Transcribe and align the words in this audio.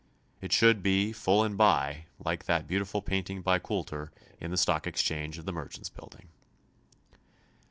It 0.41 0.51
should 0.51 0.81
be 0.81 1.13
"full 1.13 1.43
and 1.43 1.55
by" 1.55 2.05
like 2.17 2.45
that 2.45 2.67
beautiful 2.67 3.03
painting 3.03 3.43
by 3.43 3.59
Coulter 3.59 4.11
in 4.39 4.49
the 4.49 4.57
stock 4.57 4.87
exchange 4.87 5.37
of 5.37 5.45
the 5.45 5.51
Merchants' 5.53 5.89
Building. 5.89 6.29